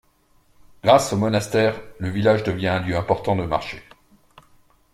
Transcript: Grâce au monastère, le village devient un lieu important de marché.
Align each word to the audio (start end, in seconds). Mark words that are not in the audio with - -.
Grâce 0.83 1.13
au 1.13 1.17
monastère, 1.17 1.79
le 1.99 2.09
village 2.09 2.41
devient 2.41 2.69
un 2.69 2.79
lieu 2.79 2.97
important 2.97 3.35
de 3.35 3.43
marché. 3.45 3.83